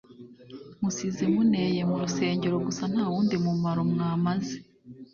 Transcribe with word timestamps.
Musize 0.81 1.23
muneye 1.33 1.79
mu 1.89 1.95
rusengero 2.03 2.55
gusa 2.67 2.83
nta 2.91 3.03
wundi 3.11 3.35
mumaro 3.43 3.81
mwamaze 3.91 4.55